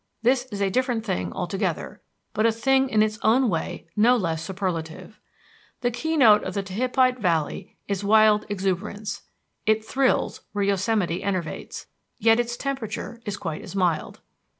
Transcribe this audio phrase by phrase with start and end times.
[0.23, 2.01] This is a different thing altogether,
[2.33, 5.19] but a thing in its own way no less superlative.
[5.81, 9.21] The keynote of the Tehipite Valley is wild exuberance.
[9.67, 11.85] It thrills where Yosemite enervates.
[12.17, 14.21] Yet its temperature is quite as mild.